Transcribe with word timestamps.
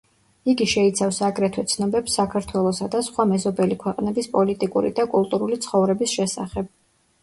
იგი 0.53 0.65
შეიცავს 0.69 1.19
აგრეთვე 1.27 1.65
ცნობებს 1.73 2.17
საქართველოსა 2.21 2.89
და 2.97 3.03
სხვა 3.11 3.29
მეზობელი 3.35 3.81
ქვეყნების 3.87 4.35
პოლიტიკური 4.35 4.95
და 5.01 5.11
კულტურული 5.17 5.65
ცხოვრების 5.71 6.21
შესახებ. 6.21 6.79